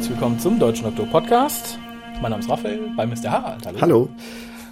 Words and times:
Herzlich 0.00 0.16
willkommen 0.16 0.38
zum 0.38 0.58
Deutschen 0.58 0.84
Doktor 0.84 1.04
Podcast. 1.08 1.78
Mein 2.22 2.30
Name 2.30 2.38
ist 2.38 2.48
Raphael, 2.48 2.90
bei 2.96 3.04
Mr. 3.04 3.30
Harald. 3.30 3.66
Hallo. 3.66 3.80
Hallo. 3.82 4.08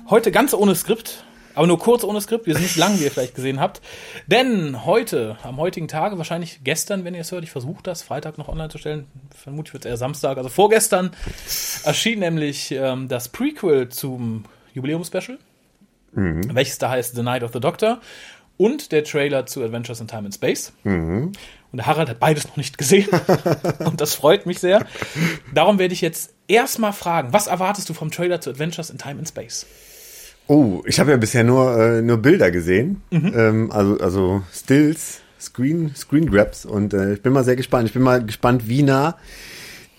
Heute 0.08 0.32
ganz 0.32 0.54
ohne 0.54 0.74
Skript, 0.74 1.22
aber 1.54 1.66
nur 1.66 1.78
kurz 1.78 2.02
ohne 2.02 2.18
Skript. 2.22 2.46
Wir 2.46 2.54
sind 2.54 2.62
nicht 2.62 2.76
lang, 2.76 2.98
wie 2.98 3.04
ihr 3.04 3.10
vielleicht 3.10 3.34
gesehen 3.34 3.60
habt. 3.60 3.82
Denn 4.26 4.86
heute, 4.86 5.36
am 5.42 5.58
heutigen 5.58 5.86
Tage, 5.86 6.16
wahrscheinlich 6.16 6.60
gestern, 6.64 7.04
wenn 7.04 7.14
ihr 7.14 7.20
es 7.20 7.30
hört, 7.30 7.44
ich 7.44 7.50
versuche 7.50 7.82
das 7.82 8.00
Freitag 8.00 8.38
noch 8.38 8.48
online 8.48 8.70
zu 8.70 8.78
stellen. 8.78 9.06
Vermutlich 9.36 9.74
wird 9.74 9.84
es 9.84 9.90
eher 9.90 9.98
Samstag, 9.98 10.38
also 10.38 10.48
vorgestern, 10.48 11.10
erschien 11.84 12.20
nämlich 12.20 12.72
ähm, 12.72 13.08
das 13.08 13.28
Prequel 13.28 13.90
zum 13.90 14.44
Jubiläum-Special, 14.72 15.36
welches 16.54 16.78
da 16.78 16.88
heißt 16.88 17.14
The 17.14 17.22
Night 17.22 17.42
of 17.42 17.52
the 17.52 17.60
Doctor 17.60 18.00
und 18.56 18.92
der 18.92 19.04
Trailer 19.04 19.44
zu 19.44 19.62
Adventures 19.62 20.00
in 20.00 20.08
Time 20.08 20.24
and 20.24 20.34
Space. 20.34 20.72
Und 21.70 21.78
der 21.78 21.86
Harald 21.86 22.08
hat 22.08 22.18
beides 22.18 22.46
noch 22.46 22.56
nicht 22.56 22.78
gesehen. 22.78 23.08
und 23.80 24.00
das 24.00 24.14
freut 24.14 24.46
mich 24.46 24.58
sehr. 24.58 24.86
Darum 25.54 25.78
werde 25.78 25.92
ich 25.94 26.00
jetzt 26.00 26.34
erstmal 26.46 26.92
fragen, 26.92 27.32
was 27.32 27.46
erwartest 27.46 27.88
du 27.88 27.94
vom 27.94 28.10
Trailer 28.10 28.40
zu 28.40 28.50
Adventures 28.50 28.90
in 28.90 28.98
Time 28.98 29.18
and 29.18 29.28
Space? 29.28 29.66
Oh, 30.46 30.82
ich 30.86 30.98
habe 30.98 31.10
ja 31.10 31.18
bisher 31.18 31.44
nur, 31.44 31.78
äh, 31.78 32.00
nur 32.00 32.16
Bilder 32.16 32.50
gesehen. 32.50 33.02
Ähm, 33.10 33.70
also, 33.70 33.98
also 33.98 34.42
Stills, 34.50 35.20
Screen, 35.38 35.94
Screen 35.94 36.30
Grabs. 36.30 36.64
Und 36.64 36.94
äh, 36.94 37.14
ich 37.14 37.22
bin 37.22 37.34
mal 37.34 37.44
sehr 37.44 37.56
gespannt. 37.56 37.88
Ich 37.88 37.92
bin 37.92 38.02
mal 38.02 38.24
gespannt, 38.24 38.66
wie 38.66 38.82
nah 38.82 39.18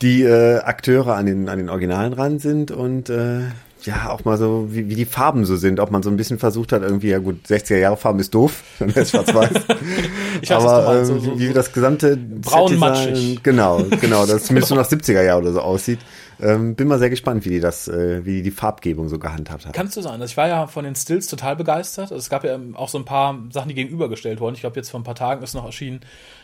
die 0.01 0.23
äh, 0.23 0.59
Akteure 0.59 1.15
an 1.15 1.27
den, 1.27 1.49
an 1.49 1.59
den 1.59 1.69
Originalen 1.69 2.13
ran 2.13 2.39
sind 2.39 2.71
und 2.71 3.09
äh, 3.09 3.41
ja, 3.83 4.09
auch 4.09 4.25
mal 4.25 4.37
so, 4.37 4.67
wie, 4.69 4.89
wie 4.89 4.95
die 4.95 5.05
Farben 5.05 5.45
so 5.45 5.55
sind, 5.55 5.79
ob 5.79 5.91
man 5.91 6.03
so 6.03 6.09
ein 6.09 6.17
bisschen 6.17 6.37
versucht 6.39 6.71
hat, 6.73 6.81
irgendwie, 6.81 7.09
ja 7.09 7.19
gut, 7.19 7.37
60er 7.47 7.77
Jahre 7.77 7.97
Farben 7.97 8.19
ist 8.19 8.33
doof, 8.33 8.63
dann 8.79 8.89
es 8.95 9.11
schwarz-weiß. 9.11 9.51
Ich 10.41 10.49
weiß, 10.49 10.63
Aber 10.63 10.93
meinst, 10.93 11.11
ähm, 11.11 11.19
so- 11.19 11.25
so- 11.31 11.39
wie 11.39 11.51
das 11.53 11.71
gesamte 11.73 12.15
Braun 12.17 12.69
Set-Design- 12.69 12.79
matschig. 12.79 13.43
Genau, 13.43 13.83
genau, 14.01 14.25
das 14.25 14.43
zumindest 14.45 14.69
so 14.69 14.75
nach 14.75 14.87
70er 14.87 15.21
Jahr 15.21 15.37
oder 15.39 15.51
so 15.51 15.61
aussieht. 15.61 15.99
Ähm, 16.41 16.75
bin 16.75 16.87
mal 16.87 16.99
sehr 16.99 17.09
gespannt, 17.09 17.43
wie 17.43 17.49
die 17.49 17.59
das, 17.59 17.89
äh, 17.89 18.25
wie 18.25 18.35
die 18.37 18.43
die 18.43 18.51
Farbgebung 18.51 19.09
so 19.09 19.19
gehandhabt 19.19 19.65
hat. 19.65 19.73
Kannst 19.73 19.97
du 19.97 20.01
sein. 20.01 20.13
Also 20.13 20.25
ich 20.25 20.37
war 20.37 20.47
ja 20.47 20.67
von 20.67 20.85
den 20.85 20.95
Stills 20.95 21.27
total 21.27 21.57
begeistert. 21.57 22.11
Also 22.13 22.15
es 22.15 22.29
gab 22.29 22.45
ja 22.45 22.57
auch 22.75 22.87
so 22.87 22.97
ein 22.97 23.03
paar 23.03 23.37
Sachen, 23.51 23.67
die 23.67 23.75
gegenübergestellt 23.75 24.39
wurden. 24.39 24.55
Ich 24.55 24.61
glaube, 24.61 24.77
jetzt 24.77 24.89
vor 24.89 25.01
ein 25.01 25.03
paar 25.03 25.15
Tagen 25.15 25.43
ist 25.43 25.53
noch 25.53 25.65
erschienen 25.65 25.99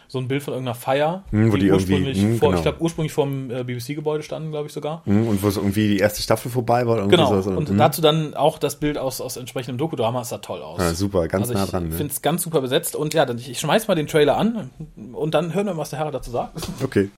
so 0.07 0.19
ein 0.19 0.27
Bild 0.27 0.43
von 0.43 0.53
irgendeiner 0.53 0.75
Feier, 0.75 1.23
Hm, 1.31 1.51
wo 1.51 1.57
die 1.57 1.67
irgendwie- 1.67 1.93
ursprünglich 1.93 2.21
hm, 2.21 2.37
vor, 2.39 2.49
genau. 2.49 2.57
ich 2.59 2.63
glaube, 2.63 2.81
ursprünglich 2.81 3.13
vom 3.13 3.51
äh, 3.51 3.63
BBC-Gebäude 3.63 4.23
standen, 4.23 4.51
glaube 4.51 4.67
ich 4.67 4.73
sogar. 4.73 5.01
Mhm, 5.05 5.27
Und 5.27 5.43
wo 5.43 5.49
so 5.49 5.61
irgendwie 5.61 5.87
die 5.87 5.97
erste 5.99 6.21
Staffel 6.21 6.51
vorbei 6.51 6.85
war. 6.87 7.07
Genau. 7.07 7.41
So, 7.41 7.51
und 7.51 7.69
mhm. 7.69 7.77
dazu 7.77 8.01
dann 8.01 8.33
auch 8.33 8.57
das 8.57 8.77
Bild 8.77 8.97
aus, 8.97 9.21
aus 9.21 9.37
entsprechendem 9.37 9.77
Dokudrama. 9.77 10.21
Es 10.21 10.29
sah 10.29 10.37
toll 10.39 10.61
aus. 10.61 10.79
Ja, 10.79 10.93
super, 10.93 11.27
ganz 11.27 11.43
also 11.49 11.53
nah 11.53 11.63
ich 11.65 11.69
dran, 11.71 11.89
ne? 11.89 11.95
finde 11.95 12.13
es 12.13 12.21
ganz 12.21 12.41
super 12.43 12.61
besetzt. 12.61 12.95
Und 12.95 13.13
ja, 13.13 13.25
dann, 13.25 13.37
ich 13.37 13.59
schmeiß 13.59 13.87
mal 13.87 13.95
den 13.95 14.07
Trailer 14.07 14.37
an 14.37 14.69
und 15.13 15.33
dann 15.33 15.53
hören 15.53 15.67
wir, 15.67 15.77
was 15.77 15.89
der 15.89 15.99
Herr 15.99 16.11
dazu 16.11 16.31
sagt. 16.31 16.57
Okay. 16.83 17.09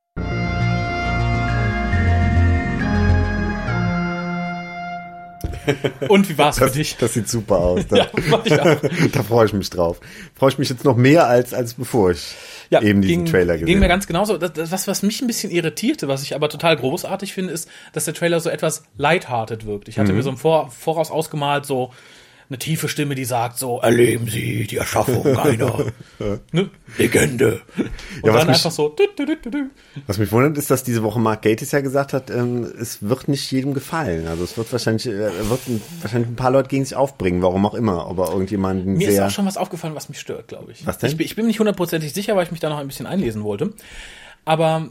Und 6.09 6.29
wie 6.29 6.37
war 6.37 6.49
es 6.49 6.57
für 6.57 6.65
Das, 6.65 6.73
dich? 6.73 6.95
das 6.97 7.13
sieht 7.13 7.27
super 7.29 7.57
aus. 7.57 7.85
Da, 7.89 8.07
Ja, 8.45 8.75
da 9.11 9.23
freue 9.23 9.45
ich 9.45 9.53
mich 9.53 9.69
drauf. 9.69 9.99
Freue 10.35 10.49
ich 10.51 10.57
mich 10.57 10.69
jetzt 10.69 10.83
noch 10.83 10.95
mehr 10.95 11.27
als, 11.27 11.53
als 11.53 11.73
bevor 11.73 12.11
ich 12.11 12.35
eben 12.71 13.01
diesen 13.01 13.23
ging, 13.23 13.25
Trailer 13.25 13.53
gesehen 13.53 13.65
Ging 13.67 13.77
mir 13.79 13.85
habe. 13.85 13.93
ganz 13.93 14.07
genauso. 14.07 14.37
Das, 14.37 14.53
das, 14.53 14.71
was, 14.71 14.87
was 14.87 15.03
mich 15.03 15.21
ein 15.21 15.27
bisschen 15.27 15.51
irritierte, 15.51 16.07
was 16.07 16.23
ich 16.23 16.35
aber 16.35 16.49
total 16.49 16.75
großartig 16.77 17.33
finde, 17.33 17.53
ist, 17.53 17.69
dass 17.93 18.05
der 18.05 18.13
Trailer 18.13 18.39
so 18.39 18.49
etwas 18.49 18.83
lighthearted 18.97 19.65
wirkt. 19.65 19.87
Ich 19.87 19.97
hatte 19.99 20.11
Mhm. 20.11 20.17
mir 20.17 20.23
so 20.23 20.29
im 20.31 20.37
Vor, 20.37 20.69
Voraus 20.71 21.11
ausgemalt, 21.11 21.65
so 21.65 21.91
eine 22.49 22.57
tiefe 22.59 22.87
Stimme, 22.87 23.13
die 23.15 23.25
sagt 23.25 23.57
so, 23.57 23.79
erleben 23.81 24.27
Sie 24.27 24.65
die 24.67 24.77
Erschaffung 24.77 25.25
einer 25.37 25.85
ne, 26.51 26.69
Legende. 26.97 27.61
Und 27.77 27.85
Ja, 28.25 28.33
was 28.33 28.39
dann 28.41 28.47
mich- 28.47 28.55
einfach 28.57 28.71
so, 28.71 28.89
du, 28.89 29.03
du, 29.25 29.35
du. 29.51 29.69
Was 30.05 30.17
mich 30.17 30.31
wundert, 30.31 30.57
ist, 30.57 30.71
dass 30.71 30.83
diese 30.83 31.03
Woche 31.03 31.19
Mark 31.19 31.41
Gatiss 31.41 31.71
ja 31.73 31.81
gesagt 31.81 32.13
hat, 32.13 32.29
ähm, 32.29 32.63
es 32.79 33.01
wird 33.01 33.27
nicht 33.27 33.51
jedem 33.51 33.73
gefallen. 33.73 34.27
Also 34.27 34.43
es 34.45 34.57
wird 34.57 34.71
wahrscheinlich, 34.71 35.07
äh, 35.07 35.49
wird 35.49 35.67
ein, 35.67 35.81
wahrscheinlich 36.01 36.29
ein 36.29 36.35
paar 36.37 36.51
Leute 36.51 36.69
gegen 36.69 36.85
sich 36.85 36.95
aufbringen, 36.95 37.41
warum 37.41 37.65
auch 37.65 37.73
immer. 37.73 38.05
Aber 38.07 38.29
irgendjemanden 38.31 38.93
Mir 38.93 39.09
ist 39.09 39.19
auch 39.19 39.29
schon 39.29 39.45
was 39.45 39.57
aufgefallen, 39.57 39.95
was 39.95 40.07
mich 40.07 40.19
stört, 40.19 40.47
glaube 40.47 40.71
ich. 40.71 40.85
Was 40.87 40.97
denn? 40.99 41.11
Ich, 41.11 41.19
ich 41.19 41.35
bin 41.35 41.47
nicht 41.47 41.59
hundertprozentig 41.59 42.13
sicher, 42.13 42.35
weil 42.35 42.45
ich 42.45 42.51
mich 42.51 42.59
da 42.61 42.69
noch 42.69 42.77
ein 42.77 42.87
bisschen 42.87 43.07
einlesen 43.07 43.43
wollte. 43.43 43.73
Aber 44.47 44.87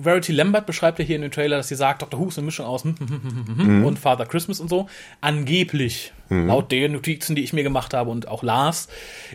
Verity 0.00 0.30
Lambert 0.30 0.64
beschreibt 0.64 1.00
ja 1.00 1.04
hier 1.04 1.16
in 1.16 1.22
dem 1.22 1.32
Trailer, 1.32 1.56
dass 1.56 1.66
sie 1.66 1.74
sagt, 1.74 2.02
Dr. 2.02 2.20
Who 2.20 2.28
ist 2.28 2.38
eine 2.38 2.44
Mischung 2.44 2.66
aus 2.66 2.84
hm, 2.84 2.94
hm, 2.96 3.08
hm, 3.08 3.22
hm, 3.22 3.46
hm, 3.46 3.66
hm 3.66 3.84
und 3.84 3.98
Father 3.98 4.26
Christmas 4.26 4.60
und 4.60 4.68
so. 4.68 4.88
Angeblich, 5.20 6.12
laut 6.28 6.70
den 6.70 6.92
Notizen, 6.92 7.34
die 7.34 7.42
ich 7.42 7.52
mir 7.52 7.64
gemacht 7.64 7.94
habe 7.94 8.10
und 8.10 8.28
auch 8.28 8.44
las, 8.44 8.86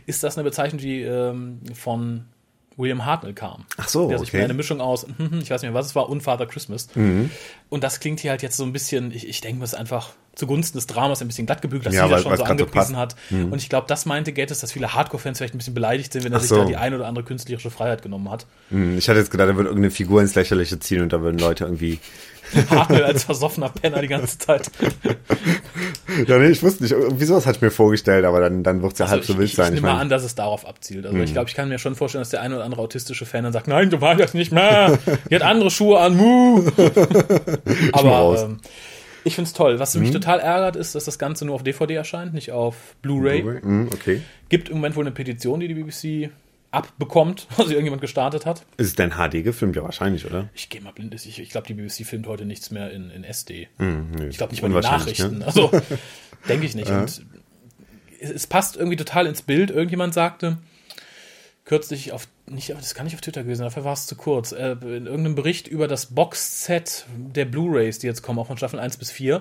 ist 0.06 0.23
das 0.23 0.38
eine 0.38 0.45
Bezeichnung, 0.45 0.79
die 0.79 1.01
ähm, 1.01 1.59
von 1.73 2.23
William 2.81 3.06
Hartnell 3.06 3.34
kam. 3.34 3.66
Ach 3.78 3.88
so, 3.88 4.09
Der 4.09 4.19
sich 4.19 4.30
okay. 4.30 4.38
mir 4.40 4.44
eine 4.46 4.53
Mischung 4.53 4.81
aus, 4.81 5.06
hm, 5.06 5.31
hm, 5.31 5.40
ich 5.42 5.50
weiß 5.50 5.62
nicht 5.62 5.72
mehr, 5.72 5.80
was 5.80 5.86
es 5.88 5.96
war, 5.96 6.09
und 6.09 6.22
Father 6.22 6.46
Christmas. 6.47 6.88
Mhm. 6.96 7.30
Und 7.69 7.84
das 7.84 8.00
klingt 8.02 8.19
hier 8.19 8.31
halt 8.31 8.42
jetzt 8.42 8.58
so 8.58 8.64
ein 8.64 8.74
bisschen, 8.74 9.12
ich, 9.12 9.28
ich 9.28 9.40
denke, 9.42 9.62
das 9.62 9.74
ist 9.74 9.80
einfach 9.80 10.09
zugunsten 10.36 10.78
des 10.78 10.88
Dramas 10.88 11.22
ein 11.22 11.28
bisschen 11.28 11.46
glatt 11.46 11.62
gebügelt, 11.62 11.88
dass 11.88 11.94
Ja, 11.94 12.09
weil- 12.09 12.22
schon 12.22 12.31
so 12.31 12.38
so 12.38 12.44
angepriesen 12.46 12.96
passt. 12.96 13.16
hat. 13.16 13.16
Und 13.31 13.56
ich 13.62 13.68
glaube, 13.69 13.86
das 13.88 14.06
meinte 14.06 14.31
Gattes, 14.34 14.59
dass 14.62 14.72
viele 14.72 14.94
Hardcore-Fans 14.94 15.38
vielleicht 15.38 15.53
ein 15.53 15.58
bisschen 15.58 15.74
beleidigt 15.74 16.14
sind, 16.14 16.24
wenn 16.24 16.31
er 16.31 16.38
Ach 16.38 16.42
sich 16.42 16.50
so. 16.50 16.58
da 16.58 16.66
die 16.66 16.78
ein 16.78 16.94
oder 16.94 17.06
andere 17.08 17.24
künstlerische 17.25 17.69
Freiheit 17.69 18.02
genommen 18.02 18.30
hat. 18.31 18.46
Hm, 18.69 18.98
Ich 18.98 19.08
hatte 19.09 19.19
jetzt 19.19 19.30
gedacht, 19.31 19.50
da 19.50 19.56
würde 19.56 19.69
irgendeine 19.69 19.92
Figur 19.92 20.22
ins 20.22 20.34
Lächerliche 20.36 20.80
ziehen 20.80 21.02
und 21.02 21.12
da 21.13 21.22
würden 21.22 21.38
Leute 21.38 21.66
irgendwie. 21.66 22.00
Hartnell 22.69 23.03
als 23.03 23.23
versoffener 23.23 23.69
Penner 23.69 24.01
die 24.01 24.07
ganze 24.07 24.38
Zeit. 24.38 24.69
Ja, 26.28 26.38
nee, 26.38 26.50
ich 26.50 26.62
wusste 26.63 26.84
nicht. 26.84 26.91
Irgendwie 26.91 27.25
sowas 27.25 27.45
hatte 27.45 27.57
ich 27.57 27.62
mir 27.62 27.72
vorgestellt, 27.72 28.25
aber 28.25 28.39
dann, 28.41 28.63
dann 28.63 28.81
wird 28.81 28.94
es 28.94 29.00
ja 29.00 29.07
halb 29.09 29.22
Also 29.22 29.28
so 29.28 29.34
ich, 29.34 29.39
wild 29.39 29.50
ich, 29.50 29.56
sein. 29.56 29.67
ich 29.73 29.75
Ich 29.78 29.81
nehme 29.81 29.94
mal 29.94 30.01
an, 30.01 30.09
dass 30.09 30.23
es 30.23 30.35
darauf 30.35 30.66
abzielt. 30.67 31.06
Also 31.06 31.17
ich 31.19 31.34
glaube, 31.34 31.50
ich 31.50 31.56
kann 31.56 31.69
mir 31.69 31.79
schon 31.79 31.95
vorstellen, 31.95 32.22
dass 32.22 32.29
der 32.29 32.41
eine 32.41 32.56
oder 32.56 32.66
andere 32.66 32.81
autistische 32.81 33.25
Fan 33.25 33.44
dann 33.44 33.53
sagt, 33.53 33.67
nein, 33.67 33.89
du 33.89 33.97
machst 33.97 34.19
das 34.19 34.34
nicht 34.34 34.51
mehr. 34.51 34.97
Die 35.29 35.35
hat 35.35 35.41
andere 35.44 35.72
Schuhe 35.72 36.00
an, 36.00 36.16
mu. 36.17 36.63
Aber 37.94 38.44
ähm, 38.44 38.57
ich 39.23 39.35
find's 39.35 39.53
toll. 39.53 39.79
Was 39.79 39.95
Mhm. 39.95 40.01
mich 40.01 40.12
total 40.12 40.39
ärgert, 40.39 40.75
ist, 40.75 40.95
dass 40.95 41.06
das 41.06 41.19
Ganze 41.19 41.45
nur 41.45 41.56
auf 41.56 41.63
DVD 41.63 41.95
erscheint, 41.95 42.33
nicht 42.33 42.51
auf 42.51 42.75
Blu-ray. 43.01 43.41
Hm, 43.44 43.89
okay. 43.94 44.22
Gibt 44.50 44.69
im 44.69 44.75
Moment 44.78 44.95
wohl 44.95 45.03
eine 45.03 45.12
Petition, 45.12 45.59
die 45.59 45.68
die 45.68 45.75
BBC 45.75 46.29
abbekommt, 46.71 47.47
also 47.57 47.71
irgendjemand 47.71 48.01
gestartet 48.01 48.45
hat. 48.45 48.65
Ist 48.77 48.87
es 48.87 48.95
denn 48.95 49.11
HD 49.11 49.43
gefilmt? 49.43 49.75
Ja, 49.75 49.83
wahrscheinlich, 49.83 50.25
oder? 50.25 50.49
Ich 50.53 50.69
gehe 50.69 50.81
mal 50.81 50.91
blind. 50.93 51.13
Ich, 51.13 51.39
ich 51.39 51.49
glaube, 51.49 51.67
die 51.67 51.73
BBC 51.73 52.05
filmt 52.05 52.27
heute 52.27 52.45
nichts 52.45 52.71
mehr 52.71 52.91
in, 52.91 53.09
in 53.11 53.23
SD. 53.23 53.67
nö. 53.77 54.27
ich 54.29 54.37
glaube 54.37 54.51
nicht 54.53 54.61
mal 54.61 54.69
die 54.69 54.75
Unwahrscheinlich, 54.75 55.19
Nachrichten. 55.19 55.39
ne? 55.39 55.45
Also 55.45 55.69
denke 56.49 56.65
ich 56.65 56.75
nicht. 56.75 56.89
Und 56.89 57.03
es, 57.03 57.21
es 58.19 58.47
passt 58.47 58.77
irgendwie 58.77 58.97
total 58.97 59.27
ins 59.27 59.41
Bild. 59.41 59.69
Irgendjemand 59.69 60.13
sagte 60.13 60.57
kürzlich 61.66 62.11
auf 62.11 62.27
nicht, 62.47 62.69
das 62.69 62.95
kann 62.95 63.05
nicht 63.05 63.16
auf 63.16 63.22
Twitter 63.22 63.44
gewesen, 63.44 63.61
dafür 63.61 63.85
war 63.85 63.94
es 63.94 64.07
zu 64.07 64.16
kurz. 64.16 64.51
Äh, 64.51 64.72
in 64.81 65.05
irgendeinem 65.05 65.35
Bericht 65.35 65.67
über 65.67 65.88
das 65.88 66.07
Boxset 66.07 67.05
der 67.16 67.45
Blu-rays, 67.45 67.99
die 67.99 68.07
jetzt 68.07 68.23
kommen, 68.23 68.39
auch 68.39 68.47
von 68.47 68.57
Staffel 68.57 68.79
1 68.79 68.97
bis 68.97 69.09
4. 69.09 69.38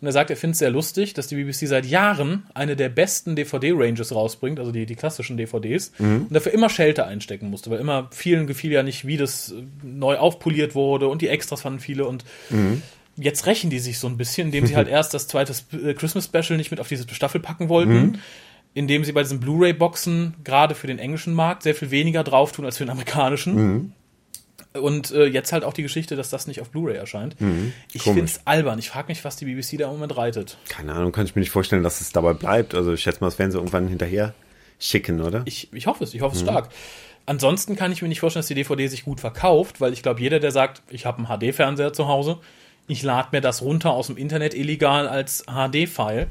Und 0.00 0.06
er 0.06 0.12
sagt, 0.12 0.30
er 0.30 0.36
findet 0.36 0.54
es 0.54 0.58
sehr 0.58 0.70
lustig, 0.70 1.14
dass 1.14 1.28
die 1.28 1.36
BBC 1.36 1.68
seit 1.68 1.86
Jahren 1.86 2.46
eine 2.54 2.74
der 2.74 2.88
besten 2.88 3.36
DVD-Ranges 3.36 4.12
rausbringt, 4.12 4.58
also 4.58 4.72
die, 4.72 4.86
die 4.86 4.96
klassischen 4.96 5.36
DVDs, 5.36 5.92
und 6.28 6.34
dafür 6.34 6.52
immer 6.52 6.68
Shelter 6.68 7.06
einstecken 7.06 7.50
musste, 7.50 7.70
weil 7.70 7.78
immer 7.78 8.08
vielen 8.10 8.46
gefiel 8.46 8.72
ja 8.72 8.82
nicht, 8.82 9.06
wie 9.06 9.16
das 9.16 9.52
äh, 9.52 9.62
neu 9.84 10.16
aufpoliert 10.16 10.74
wurde 10.74 11.06
und 11.08 11.22
die 11.22 11.28
Extras 11.28 11.62
fanden 11.62 11.80
viele 11.80 12.06
und 12.06 12.24
jetzt 13.16 13.46
rächen 13.46 13.70
die 13.70 13.78
sich 13.78 13.98
so 13.98 14.06
ein 14.06 14.16
bisschen, 14.16 14.48
indem 14.48 14.66
sie 14.66 14.76
halt 14.76 14.88
erst 14.88 15.14
das 15.14 15.28
zweite 15.28 15.52
äh, 15.72 15.94
Christmas 15.94 16.24
Special 16.24 16.56
nicht 16.56 16.70
mit 16.70 16.80
auf 16.80 16.88
diese 16.88 17.12
Staffel 17.12 17.40
packen 17.40 17.68
wollten, 17.68 18.18
indem 18.74 19.04
sie 19.04 19.12
bei 19.12 19.22
diesen 19.22 19.40
Blu-ray-Boxen 19.40 20.34
gerade 20.44 20.74
für 20.74 20.86
den 20.86 20.98
englischen 20.98 21.34
Markt 21.34 21.62
sehr 21.62 21.74
viel 21.74 21.90
weniger 21.90 22.24
drauf 22.24 22.52
tun 22.52 22.64
als 22.64 22.78
für 22.78 22.84
den 22.84 22.90
amerikanischen. 22.90 23.94
Und 24.74 25.10
äh, 25.10 25.24
jetzt 25.24 25.52
halt 25.52 25.64
auch 25.64 25.72
die 25.72 25.82
Geschichte, 25.82 26.14
dass 26.14 26.28
das 26.30 26.46
nicht 26.46 26.60
auf 26.60 26.70
Blu-ray 26.70 26.96
erscheint. 26.96 27.36
Ich 27.92 28.02
Komisch. 28.02 28.02
finde 28.02 28.24
es 28.24 28.46
albern. 28.46 28.78
Ich 28.78 28.90
frage 28.90 29.08
mich, 29.08 29.24
was 29.24 29.36
die 29.36 29.46
BBC 29.46 29.78
da 29.78 29.86
im 29.86 29.94
Moment 29.94 30.16
reitet. 30.16 30.58
Keine 30.68 30.92
Ahnung, 30.92 31.10
kann 31.10 31.24
ich 31.24 31.34
mir 31.34 31.40
nicht 31.40 31.50
vorstellen, 31.50 31.82
dass 31.82 32.00
es 32.00 32.12
dabei 32.12 32.34
bleibt. 32.34 32.74
Also 32.74 32.92
ich 32.92 33.00
schätze 33.02 33.20
mal, 33.20 33.28
das 33.28 33.38
werden 33.38 33.50
sie 33.50 33.58
irgendwann 33.58 33.88
hinterher 33.88 34.34
schicken, 34.78 35.20
oder? 35.20 35.42
Ich, 35.46 35.72
ich 35.72 35.86
hoffe 35.86 36.04
es, 36.04 36.14
ich 36.14 36.20
hoffe 36.20 36.36
es 36.36 36.42
stark. 36.42 36.68
Ansonsten 37.26 37.76
kann 37.76 37.92
ich 37.92 38.00
mir 38.00 38.08
nicht 38.08 38.20
vorstellen, 38.20 38.40
dass 38.40 38.48
die 38.48 38.54
DVD 38.54 38.86
sich 38.86 39.04
gut 39.04 39.20
verkauft, 39.20 39.80
weil 39.80 39.92
ich 39.92 40.02
glaube, 40.02 40.20
jeder, 40.20 40.40
der 40.40 40.50
sagt, 40.50 40.82
ich 40.88 41.04
habe 41.04 41.18
einen 41.18 41.26
HD-Fernseher 41.26 41.92
zu 41.92 42.08
Hause, 42.08 42.38
ich 42.88 43.02
lade 43.02 43.28
mir 43.32 43.40
das 43.40 43.62
runter 43.62 43.92
aus 43.92 44.08
dem 44.08 44.16
Internet 44.16 44.54
illegal 44.54 45.06
als 45.06 45.44
HD-File, 45.46 46.26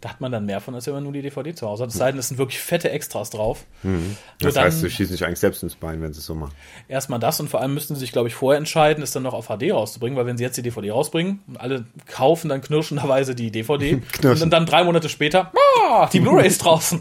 da 0.00 0.08
hat 0.08 0.20
man 0.20 0.32
dann 0.32 0.46
mehr 0.46 0.60
von, 0.60 0.74
als 0.74 0.86
wenn 0.86 0.94
man 0.94 1.02
nur 1.04 1.12
die 1.12 1.22
DVD 1.22 1.54
zu 1.54 1.66
Hause 1.66 1.84
hat. 1.84 1.90
Es 1.90 1.96
sei 1.96 2.10
denn, 2.10 2.18
es 2.18 2.28
sind 2.28 2.38
wirklich 2.38 2.58
fette 2.58 2.90
Extras 2.90 3.30
drauf. 3.30 3.64
Nur 3.82 4.00
das 4.40 4.54
dann 4.54 4.64
heißt, 4.64 4.80
sie 4.80 4.90
schießen 4.90 5.12
sich 5.16 5.24
eigentlich 5.24 5.38
selbst 5.38 5.62
ins 5.62 5.74
Bein, 5.74 6.00
wenn 6.02 6.12
sie 6.12 6.20
es 6.20 6.26
so 6.26 6.34
machen. 6.34 6.52
erstmal 6.88 7.18
das 7.20 7.38
und 7.40 7.48
vor 7.50 7.60
allem 7.60 7.74
müssten 7.74 7.94
sie 7.94 8.00
sich, 8.00 8.12
glaube 8.12 8.28
ich, 8.28 8.34
vorher 8.34 8.58
entscheiden, 8.58 9.02
es 9.02 9.12
dann 9.12 9.22
noch 9.22 9.34
auf 9.34 9.48
HD 9.48 9.72
rauszubringen, 9.72 10.16
weil 10.16 10.26
wenn 10.26 10.36
sie 10.38 10.44
jetzt 10.44 10.56
die 10.56 10.62
DVD 10.62 10.90
rausbringen 10.90 11.40
und 11.46 11.60
alle 11.60 11.84
kaufen 12.06 12.48
dann 12.48 12.62
knirschenderweise 12.62 13.34
die 13.34 13.50
DVD 13.50 13.94
und 14.22 14.40
dann, 14.40 14.50
dann 14.50 14.66
drei 14.66 14.84
Monate 14.84 15.08
später, 15.08 15.52
ah, 15.88 16.08
die 16.12 16.20
Blu-ray 16.20 16.46
ist 16.46 16.58
draußen. 16.64 17.00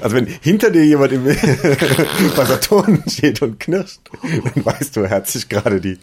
Also 0.00 0.16
wenn 0.16 0.26
hinter 0.26 0.70
dir 0.70 0.84
jemand 0.84 1.12
im 1.12 1.26
Saturn 2.34 3.04
steht 3.08 3.42
und 3.42 3.60
knirscht, 3.60 4.00
dann 4.54 4.64
weißt 4.64 4.96
du, 4.96 5.00
er 5.02 5.10
hat 5.10 5.28
sich 5.28 5.48
gerade 5.48 5.80
die 5.80 5.98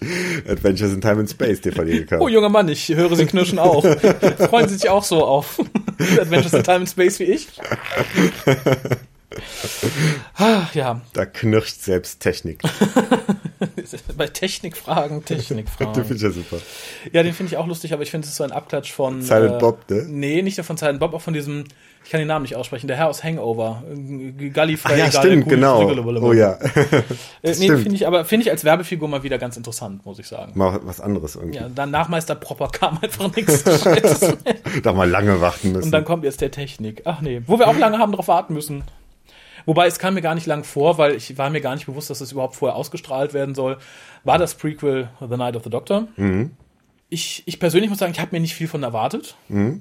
Adventures 0.48 0.94
in 0.94 1.02
Time 1.02 1.19
and 1.19 1.30
Space 1.30 1.62
DVD 1.62 2.00
gekauft. 2.00 2.12
Oh, 2.19 2.27
junger 2.27 2.50
Mann, 2.50 2.68
ich 2.69 2.89
höre 2.89 3.15
Sie 3.15 3.25
knirschen 3.25 3.60
auch. 3.60 3.83
Freuen 4.50 4.68
Sie 4.68 4.75
sich 4.75 4.89
auch 4.89 5.04
so 5.04 5.24
auf 5.24 5.60
Adventures 6.00 6.54
in 6.54 6.63
Time 6.63 6.77
and 6.77 6.89
Space 6.89 7.19
wie 7.19 7.25
ich? 7.25 7.48
Ah, 10.36 10.68
ja, 10.74 11.01
Da 11.13 11.25
knirscht 11.25 11.81
selbst 11.81 12.19
Technik. 12.19 12.62
bei 14.18 14.27
Technikfragen, 14.27 15.24
Den 15.25 15.38
Technikfragen. 15.38 15.94
finde 16.06 16.15
ich 16.15 16.21
ja 16.21 16.31
super. 16.31 16.57
Ja, 17.12 17.24
den 17.24 17.33
finde 17.33 17.51
ich 17.51 17.57
auch 17.57 17.68
lustig, 17.68 17.94
aber 17.94 18.04
ich 18.04 18.12
finde 18.12 18.25
es 18.25 18.31
ist 18.31 18.38
so 18.38 18.44
ein 18.44 18.51
Abklatsch 18.51 18.92
von. 18.92 19.21
Silent 19.21 19.60
Bob, 19.60 19.89
ne? 19.89 20.06
Nee, 20.07 20.42
nicht 20.42 20.57
nur 20.57 20.65
von 20.65 20.77
Silent 20.77 21.00
Bob, 21.00 21.13
auch 21.13 21.21
von 21.21 21.33
diesem, 21.33 21.65
ich 22.04 22.10
kann 22.12 22.19
den 22.19 22.27
Namen 22.27 22.44
nicht 22.44 22.56
aussprechen, 22.56 22.88
der 22.88 22.98
Herr 22.98 23.07
aus 23.10 23.24
Hangover. 23.24 23.83
Gallifrey, 24.54 24.94
Ach 24.94 24.98
ja, 24.98 25.12
stimmt, 25.12 25.48
genau. 25.48 25.81
Oh 25.81 26.33
ja. 26.33 26.54
Äh, 27.42 27.56
nee, 27.59 27.68
finde 27.77 27.95
ich, 27.95 28.07
aber 28.07 28.25
finde 28.25 28.45
ich 28.45 28.51
als 28.51 28.63
Werbefigur 28.63 29.07
mal 29.07 29.24
wieder 29.24 29.38
ganz 29.38 29.57
interessant, 29.57 30.06
muss 30.06 30.19
ich 30.19 30.27
sagen. 30.27 30.51
Mal 30.56 30.80
was 30.83 31.00
anderes 31.00 31.36
irgendwie. 31.36 31.59
Ja, 31.59 31.69
dann 31.69 31.92
nach 31.92 32.09
Meister 32.09 32.36
Propper 32.36 32.68
kam 32.69 33.00
einfach 33.01 33.33
nichts. 33.36 33.63
Da 34.83 34.94
mal 34.94 35.09
lange 35.09 35.39
warten 35.42 35.71
müssen. 35.71 35.86
Und 35.86 35.92
dann 35.92 36.06
kommt 36.06 36.24
jetzt 36.24 36.42
der 36.42 36.51
Technik. 36.51 37.04
Ach 37.06 37.21
nee, 37.21 37.42
wo 37.45 37.59
wir 37.59 37.68
auch 37.68 37.77
lange 37.77 38.00
haben 38.00 38.12
drauf 38.12 38.27
warten 38.27 38.54
müssen. 38.54 38.83
Wobei 39.65 39.88
es 39.88 40.00
kam 40.00 40.13
mir 40.13 40.21
gar 40.21 40.36
nicht 40.36 40.48
lang 40.48 40.63
vor, 40.63 40.98
weil 40.98 41.15
ich 41.15 41.38
war 41.38 41.50
mir 41.50 41.62
gar 41.62 41.75
nicht 41.75 41.86
bewusst, 41.86 42.10
dass 42.10 42.21
es 42.21 42.31
überhaupt 42.31 42.56
vorher 42.56 42.75
ausgestrahlt 42.75 43.33
werden 43.33 43.56
soll. 43.56 43.77
War 44.24 44.38
das 44.38 44.56
Prequel 44.56 45.10
The 45.19 45.38
Night 45.38 45.56
of 45.56 45.63
the 45.63 45.69
Doctor? 45.69 46.07
Mhm. 46.18 46.51
Ich, 47.10 47.44
ich 47.45 47.60
persönlich 47.60 47.89
muss 47.89 48.00
sagen, 48.00 48.12
ich 48.12 48.19
habe 48.19 48.30
mir 48.31 48.39
nicht 48.39 48.56
viel 48.56 48.68
von 48.68 48.83
erwartet. 48.83 49.36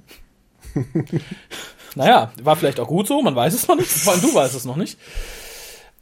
naja, 1.94 2.32
war 2.42 2.56
vielleicht 2.56 2.80
auch 2.80 2.88
gut 2.88 3.06
so, 3.06 3.22
man 3.22 3.34
weiß 3.34 3.54
es 3.54 3.68
noch 3.68 3.76
nicht. 3.76 3.90
Vor 3.90 4.12
allem 4.12 4.22
du 4.22 4.34
weißt 4.34 4.54
es 4.54 4.64
noch 4.64 4.76
nicht. 4.76 4.98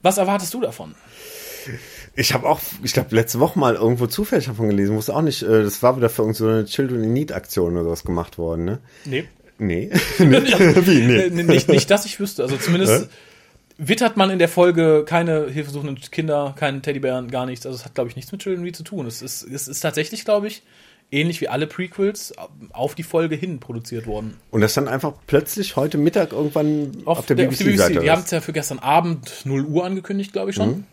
Was 0.02 0.18
erwartest 0.18 0.52
du 0.54 0.60
davon? 0.60 0.94
Ich 2.16 2.34
habe 2.34 2.48
auch, 2.48 2.60
ich 2.82 2.92
glaube, 2.92 3.14
letzte 3.14 3.38
Woche 3.38 3.58
mal 3.58 3.74
irgendwo 3.74 4.06
zufällig 4.06 4.46
davon 4.46 4.68
gelesen, 4.68 4.96
wusste 4.96 5.14
auch 5.14 5.22
nicht, 5.22 5.42
äh, 5.42 5.62
das 5.62 5.82
war 5.82 5.96
wieder 5.96 6.08
für 6.08 6.22
irgendeine 6.22 6.66
so 6.66 6.72
Children 6.72 7.04
in 7.04 7.12
Need 7.12 7.32
Aktion 7.32 7.74
oder 7.74 7.84
sowas 7.84 8.04
gemacht 8.04 8.38
worden, 8.38 8.64
ne? 8.64 8.78
Nee. 9.04 9.28
Nee. 9.58 9.90
Wie? 10.18 11.06
Nee. 11.06 11.42
Nicht, 11.42 11.68
nicht, 11.68 11.90
dass 11.90 12.06
ich 12.06 12.18
wüsste. 12.18 12.42
Also 12.42 12.56
zumindest 12.56 13.08
wittert 13.80 14.16
man 14.16 14.30
in 14.30 14.38
der 14.38 14.48
Folge 14.48 15.04
keine 15.06 15.48
hilfesuchenden 15.48 15.98
Kinder, 16.10 16.54
keinen 16.58 16.82
Teddybären, 16.82 17.30
gar 17.30 17.46
nichts. 17.46 17.64
Also 17.64 17.76
es 17.76 17.84
hat, 17.84 17.94
glaube 17.94 18.10
ich, 18.10 18.16
nichts 18.16 18.30
mit 18.30 18.42
Children 18.42 18.62
Read 18.62 18.76
zu 18.76 18.82
tun. 18.84 19.06
Es 19.06 19.22
ist, 19.22 19.42
es 19.42 19.68
ist 19.68 19.80
tatsächlich, 19.80 20.24
glaube 20.24 20.48
ich, 20.48 20.62
ähnlich 21.10 21.40
wie 21.40 21.48
alle 21.48 21.66
Prequels 21.66 22.32
auf 22.72 22.94
die 22.94 23.02
Folge 23.02 23.34
hin 23.34 23.58
produziert 23.58 24.06
worden. 24.06 24.36
Und 24.50 24.60
das 24.60 24.74
dann 24.74 24.86
einfach 24.86 25.14
plötzlich 25.26 25.76
heute 25.76 25.98
Mittag 25.98 26.32
irgendwann 26.32 26.92
auf, 27.06 27.24
der 27.26 27.34
BBC-Seite. 27.36 28.00
Die 28.00 28.10
haben 28.10 28.22
es 28.22 28.30
ja 28.30 28.40
für 28.40 28.52
gestern 28.52 28.78
Abend 28.78 29.42
0 29.44 29.64
Uhr 29.64 29.84
angekündigt, 29.84 30.32
glaube 30.32 30.50
ich 30.50 30.56
schon. 30.56 30.68
Mhm. 30.68 30.84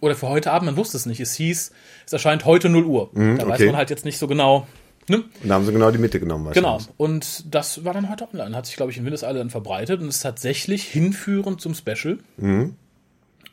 Oder 0.00 0.16
für 0.16 0.28
heute 0.28 0.50
Abend, 0.50 0.66
man 0.66 0.76
wusste 0.76 0.96
es 0.96 1.06
nicht. 1.06 1.20
Es 1.20 1.34
hieß, 1.34 1.72
es 2.06 2.12
erscheint 2.12 2.44
heute 2.44 2.68
0 2.68 2.84
Uhr. 2.84 3.10
da 3.14 3.20
weiß 3.20 3.38
Mhm, 3.38 3.50
okay. 3.50 3.66
man 3.66 3.76
halt 3.76 3.90
jetzt 3.90 4.04
nicht 4.04 4.18
so 4.18 4.26
genau. 4.26 4.66
Ne? 5.08 5.16
Und 5.18 5.48
da 5.48 5.54
haben 5.54 5.66
sie 5.66 5.72
genau 5.72 5.90
die 5.90 5.98
Mitte 5.98 6.18
genommen. 6.18 6.52
Genau. 6.52 6.80
Und 6.96 7.54
das 7.54 7.84
war 7.84 7.92
dann 7.92 8.08
heute 8.08 8.28
online. 8.32 8.56
Hat 8.56 8.66
sich, 8.66 8.76
glaube 8.76 8.90
ich, 8.90 8.98
in 8.98 9.04
Windeseile 9.04 9.38
dann 9.38 9.50
verbreitet 9.50 10.00
und 10.00 10.08
ist 10.08 10.20
tatsächlich 10.20 10.84
hinführend 10.84 11.60
zum 11.60 11.74
Special. 11.74 12.18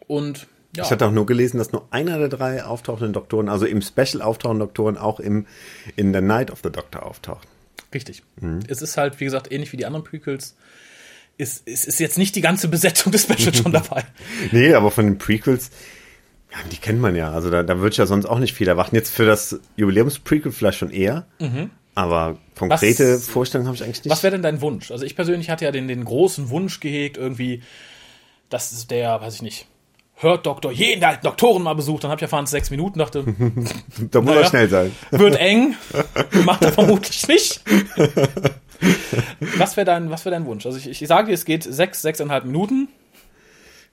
Und 0.07 0.47
ja. 0.75 0.85
Ich 0.85 0.91
hatte 0.91 1.05
auch 1.05 1.11
nur 1.11 1.25
gelesen, 1.25 1.57
dass 1.57 1.73
nur 1.73 1.85
einer 1.91 2.17
der 2.17 2.29
drei 2.29 2.63
auftauchenden 2.63 3.11
Doktoren, 3.11 3.49
also 3.49 3.65
im 3.65 3.81
Special 3.81 4.21
auftauchenden 4.21 4.67
Doktoren, 4.67 4.97
auch 4.97 5.19
im, 5.19 5.45
in 5.97 6.13
The 6.13 6.21
Night 6.21 6.49
of 6.49 6.61
the 6.63 6.71
Doctor 6.71 7.05
auftaucht. 7.05 7.45
Richtig. 7.93 8.23
Es 8.67 8.81
ist 8.81 8.95
halt, 8.95 9.19
wie 9.19 9.25
gesagt, 9.25 9.51
ähnlich 9.51 9.73
wie 9.73 9.77
die 9.77 9.85
anderen 9.85 10.05
Prequels. 10.05 10.55
Es, 11.37 11.61
es 11.65 11.83
ist 11.83 11.99
jetzt 11.99 12.17
nicht 12.17 12.35
die 12.35 12.41
ganze 12.41 12.69
Besetzung 12.69 13.11
des 13.11 13.23
Specials 13.23 13.57
schon 13.57 13.71
dabei. 13.73 14.05
Nee, 14.53 14.73
aber 14.73 14.91
von 14.91 15.05
den 15.05 15.17
Prequels, 15.17 15.71
ja, 16.51 16.57
die 16.71 16.77
kennt 16.77 16.99
man 16.99 17.15
ja. 17.15 17.31
Also 17.31 17.49
da, 17.49 17.63
da 17.63 17.79
wird 17.81 17.95
ja 17.97 18.05
sonst 18.05 18.25
auch 18.25 18.39
nicht 18.39 18.53
viel 18.53 18.67
erwarten. 18.67 18.95
Jetzt 18.95 19.13
für 19.13 19.25
das 19.25 19.59
Jubiläums-Prequel 19.77 20.51
vielleicht 20.51 20.77
schon 20.79 20.91
eher. 20.91 21.25
Aber 21.95 22.37
konkrete 22.57 23.15
Was- 23.15 23.27
Vorstellungen 23.27 23.67
habe 23.67 23.75
ich 23.75 23.83
eigentlich 23.83 24.03
nicht. 24.03 24.11
Was 24.11 24.23
wäre 24.23 24.31
denn 24.31 24.41
dein 24.43 24.61
Wunsch? 24.61 24.91
Also 24.91 25.05
ich 25.05 25.15
persönlich 25.15 25.49
hatte 25.49 25.65
ja 25.65 25.71
den, 25.71 25.87
den 25.87 26.05
großen 26.05 26.49
Wunsch 26.49 26.79
gehegt, 26.79 27.17
irgendwie, 27.17 27.63
dass 28.49 28.87
der, 28.87 29.19
weiß 29.21 29.35
ich 29.35 29.41
nicht, 29.41 29.67
hört 30.15 30.45
Doktor 30.45 30.71
jeden 30.71 31.03
alten 31.03 31.25
Doktoren 31.25 31.63
mal 31.63 31.73
besucht. 31.73 32.03
Dann 32.03 32.11
hab 32.11 32.19
ich 32.19 32.23
erfahren, 32.23 32.43
es 32.45 32.51
sechs 32.51 32.69
Minuten, 32.69 32.99
dachte, 32.99 33.23
da 34.11 34.21
muss 34.21 34.29
naja. 34.29 34.41
er 34.41 34.47
schnell 34.47 34.69
sein. 34.69 34.91
wird 35.11 35.35
eng, 35.37 35.75
macht 36.45 36.63
er 36.63 36.71
vermutlich 36.71 37.27
nicht. 37.27 37.61
Was 39.57 39.77
wäre 39.77 39.85
dein, 39.85 40.09
was 40.09 40.25
wäre 40.25 40.35
dein 40.35 40.45
Wunsch? 40.45 40.65
Also 40.65 40.77
ich, 40.77 41.01
ich 41.01 41.07
sage 41.07 41.27
dir, 41.27 41.33
es 41.33 41.45
geht 41.45 41.63
sechs, 41.63 42.01
sechseinhalb 42.01 42.45
Minuten. 42.45 42.87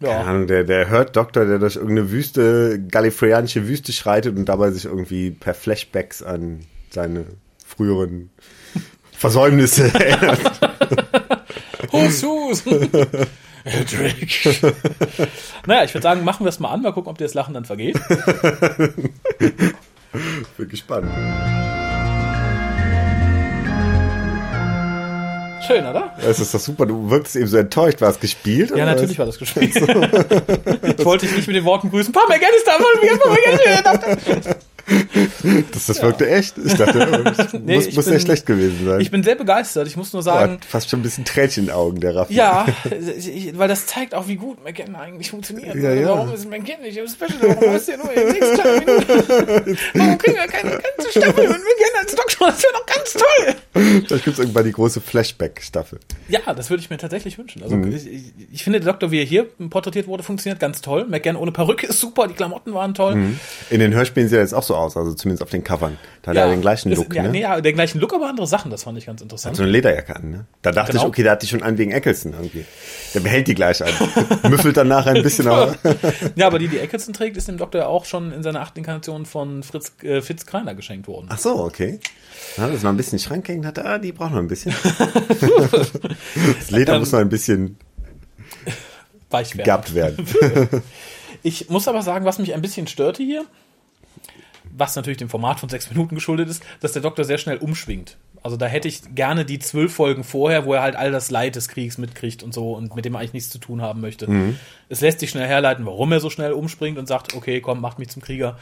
Keine 0.01 0.13
Ja, 0.13 0.21
Ahnung, 0.23 0.47
der, 0.47 0.65
der 0.65 0.89
hört 0.89 1.17
Doktor, 1.17 1.45
der 1.45 1.59
durch 1.59 1.77
irgendeine 1.77 2.11
Wüste, 2.11 2.81
gallifreyanische 2.89 3.67
Wüste 3.67 3.93
schreitet 3.93 4.37
und 4.37 4.47
dabei 4.49 4.71
sich 4.71 4.85
irgendwie 4.85 5.31
per 5.31 5.55
Flashbacks 5.55 6.23
an 6.23 6.61
seine 6.91 7.25
früheren 7.67 8.31
Versäumnisse 9.13 9.93
erinnert. 9.95 10.61
Hus, 11.93 12.23
hus. 12.23 12.65
Naja, 15.67 15.85
ich 15.85 15.93
würde 15.93 16.03
sagen, 16.03 16.25
machen 16.25 16.45
wir 16.47 16.49
es 16.49 16.59
mal 16.59 16.71
an, 16.71 16.81
mal 16.81 16.93
gucken, 16.93 17.11
ob 17.11 17.19
dir 17.19 17.25
das 17.25 17.35
Lachen 17.35 17.53
dann 17.55 17.67
vergeht. 17.67 17.99
Bin 20.57 20.69
gespannt. 20.69 21.11
Schön, 25.69 25.87
oder? 25.87 26.13
Es 26.27 26.41
ist 26.41 26.53
doch 26.53 26.59
super, 26.61 26.85
du 26.87 27.09
wirkst 27.11 27.37
eben 27.37 27.47
so 27.47 27.57
enttäuscht. 27.59 28.01
War 28.01 28.11
es 28.11 28.19
gespielt? 28.19 28.73
Ja, 28.77 28.85
natürlich 28.87 29.19
war 29.19 29.27
das 29.27 29.39
gespielt. 29.39 29.77
ich 29.77 31.05
wollte 31.05 31.27
dich 31.27 31.37
nicht 31.37 31.47
mit 31.47 31.55
den 31.57 31.65
Worten 31.65 31.91
grüßen. 31.91 32.13
Papa, 32.13 32.27
McGann 32.29 32.51
ist 32.57 32.67
da, 32.67 32.73
Papa, 32.73 32.89
McGann, 33.01 33.19
Papa, 33.19 34.09
McGann. 34.41 34.55
Das, 35.73 35.85
das 35.87 36.01
wirkte 36.03 36.29
echt. 36.31 36.57
Ich 36.65 36.75
dachte, 36.75 36.99
das 37.37 37.53
Nee, 37.53 37.75
muss, 37.77 37.87
muss 37.87 37.95
bin- 37.97 38.05
sehr 38.05 38.21
schlecht 38.21 38.47
gewesen 38.47 38.87
sein. 38.87 39.01
Ich 39.01 39.11
bin 39.11 39.23
sehr 39.23 39.35
begeistert. 39.35 39.87
Ich 39.87 39.99
muss 39.99 40.15
nur 40.15 40.23
sagen, 40.23 40.53
hat 40.55 40.65
fast 40.65 40.89
schon 40.89 41.01
ein 41.01 41.03
bisschen 41.03 41.27
Tränchen 41.27 41.65
in 41.67 41.71
Augen, 41.71 42.01
der 42.01 42.17
Raffi. 42.17 42.33
ja, 42.35 42.67
ich, 43.19 43.57
weil 43.59 43.69
das 43.69 43.85
zeigt 43.87 44.15
auch, 44.15 44.29
wie 44.29 44.37
gut 44.37 44.65
McGann 44.65 44.97
eigentlich 44.97 45.31
funktioniert. 45.31 45.75
Ja, 45.77 45.93
ja. 45.93 46.09
Warum 46.09 46.33
ist 46.33 46.49
McGann 46.49 46.81
nicht 46.81 46.97
im 46.97 47.07
Special? 47.07 47.33
Warum 47.43 47.75
ist 47.75 47.87
der 47.89 47.99
nur 47.99 48.11
in 48.13 48.31
sechs 48.33 48.53
kleinen 48.55 48.79
Minuten? 48.79 49.79
Warum 49.95 50.19
kriegen 50.19 50.37
wir 50.37 50.47
keine 50.47 50.71
ganze 50.71 51.11
Staffel 51.11 51.49
mit 51.49 51.59
McGann 51.59 52.01
als 52.01 52.15
Doktor? 52.15 52.49
Das 52.49 52.63
wäre 52.63 52.73
doch 52.73 52.87
ganz 52.87 53.13
toll. 53.13 53.55
Vielleicht 54.09 54.25
gibt 54.25 54.35
es 54.35 54.41
irgendwann 54.41 54.65
die 54.65 54.73
große 54.73 55.01
Flashback-Staffel. 55.01 56.01
Ja, 56.29 56.41
das 56.55 56.71
würde 56.71 56.83
ich 56.83 56.91
mir 56.91 56.99
tatsächlich 56.99 57.39
wünschen. 57.39 57.63
Also 57.63 57.77
Mhm. 57.77 57.95
ich, 57.95 58.07
ich- 58.07 58.33
ich 58.53 58.65
finde, 58.65 58.81
der 58.81 58.91
Doktor, 58.93 59.11
wie 59.11 59.19
er 59.21 59.25
hier 59.25 59.45
porträtiert 59.71 60.07
wurde, 60.07 60.23
funktioniert 60.23 60.59
ganz 60.61 60.81
toll. 60.81 61.07
McGann 61.09 61.37
ohne 61.37 61.53
Perücke 61.53 61.87
ist 61.87 62.01
super, 62.01 62.27
die 62.27 62.35
Klamotten 62.35 62.75
waren 62.75 62.95
toll. 62.95 63.35
In 63.71 63.81
den 63.81 63.95
Hörspielen 63.95 64.29
sieht 64.29 64.37
er 64.37 64.43
jetzt 64.43 64.55
auch 64.55 64.63
so 64.63 64.75
aus, 64.77 64.97
also 64.97 65.15
zumindest 65.15 65.43
auf 65.43 65.51
den 65.51 65.63
Covern. 65.65 65.99
Da 66.23 66.31
hat 66.31 66.37
er 66.39 66.49
den 66.51 66.61
gleichen 66.61 66.91
das- 66.91 66.99
Look, 66.99 67.15
ja, 67.15 67.23
ne? 67.23 67.31
nee, 67.31 67.41
ja, 67.43 67.61
den 67.61 67.75
gleichen 67.75 68.01
Look, 68.01 68.13
aber 68.15 68.29
andere 68.29 68.47
Sachen, 68.47 68.71
das 68.71 68.83
fand 68.85 68.99
ich 68.99 69.07
ganz 69.07 69.21
interessant. 69.21 69.57
So 69.57 69.63
eine 69.63 69.73
Lederjacke 69.73 70.17
an, 70.17 70.31
ne? 70.31 70.47
Da 70.63 70.73
dachte 70.73 70.93
Genau. 70.93 71.05
ich, 71.05 71.09
okay, 71.09 71.23
der 71.23 71.33
hat 71.33 71.43
die 71.43 71.47
schon 71.47 71.63
an 71.63 71.79
wegen 71.79 71.93
Eccleston 71.93 72.33
irgendwie. 72.33 72.65
Der 73.15 73.21
behält 73.21 73.47
die 73.49 73.55
gleich 73.55 73.83
an. 73.83 73.91
Müffelt 74.51 74.77
dann 74.77 74.89
nachher 74.89 75.15
ein 75.15 75.23
bisschen, 75.23 75.47
aber 75.49 75.77
ja, 76.37 76.47
aber 76.47 76.59
die, 76.59 76.69
die 76.69 76.79
Eccleston 76.79 77.15
trägt, 77.15 77.37
ist 77.37 77.49
dem 77.49 77.57
Doktor 77.59 77.81
ja 77.83 77.87
auch 77.87 78.05
schon 78.05 78.33
in 78.33 78.43
seiner 78.43 78.61
achten 78.61 78.79
Inkarnation 78.79 79.27
von 79.27 79.63
Fritz, 79.63 79.93
äh, 80.03 80.21
Fitz 80.21 80.47
Kreiner 80.47 80.75
geschenkt 80.75 81.09
worden. 81.09 81.27
Ach 81.31 81.39
so, 81.39 81.57
okay. 81.65 82.01
Ja, 82.57 82.69
das 82.69 82.83
noch 82.83 82.91
ein 82.91 82.97
bisschen 82.97 83.19
Schrank 83.19 83.49
hängen 83.49 83.67
hatte, 83.67 83.85
die 83.99 84.13
braucht 84.13 84.33
noch 84.33 84.39
ein 84.39 84.49
bisschen. 84.49 84.75
das 86.59 86.71
Leder 86.71 86.95
Ähm, 86.95 87.01
muss 87.01 87.13
noch 87.13 87.21
ein 87.21 87.29
bisschen 87.29 87.77
Weich 89.31 89.57
werden. 89.57 89.65
gehabt 89.65 89.95
werden. 89.95 90.27
Ich 91.45 91.71
muss 91.71 91.87
aber 91.87 92.03
sagen, 92.03 92.25
was 92.25 92.41
mich 92.41 92.53
ein 92.53 92.63
bisschen 92.63 92.89
störte 92.89 93.23
hier, 93.23 93.45
was 94.77 94.97
natürlich 94.97 95.19
dem 95.19 95.29
Format 95.29 95.61
von 95.61 95.69
sechs 95.69 95.89
Minuten 95.89 96.17
geschuldet 96.17 96.49
ist, 96.49 96.65
dass 96.81 96.93
der 96.93 97.01
Doktor 97.03 97.23
sehr 97.25 97.39
schnell 97.39 97.59
umschwingt. 97.59 98.17
Also 98.43 98.57
da 98.57 98.67
hätte 98.67 98.89
ich 98.89 99.15
gerne 99.15 99.45
die 99.45 99.61
zwölf 99.61 99.95
Folgen 99.95 100.25
vorher, 100.25 100.65
wo 100.67 100.75
er 100.75 100.83
halt 100.83 100.97
all 100.97 101.13
das 101.13 101.31
Leid 101.31 101.55
des 101.55 101.69
Kriegs 101.69 101.97
mitkriegt 101.97 102.43
und 102.43 102.53
so 102.53 102.73
und 102.73 102.97
mit 102.97 103.05
dem 103.05 103.15
er 103.15 103.21
eigentlich 103.21 103.35
nichts 103.35 103.51
zu 103.51 103.59
tun 103.59 103.83
haben 103.83 104.01
möchte. 104.01 104.57
Es 104.89 105.01
lässt 105.01 105.21
sich 105.21 105.31
schnell 105.31 105.47
herleiten, 105.47 105.87
warum 105.87 106.11
er 106.11 106.19
so 106.19 106.29
schnell 106.29 106.53
umspringt 106.53 106.99
und 106.99 107.07
sagt, 107.07 107.35
okay, 107.35 107.61
komm, 107.61 107.81
macht 107.81 108.01
mich 108.01 108.09
zum 108.09 108.21
Krieger. 108.21 108.59